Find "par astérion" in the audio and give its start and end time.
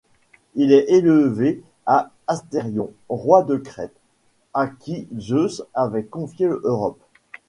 1.85-2.91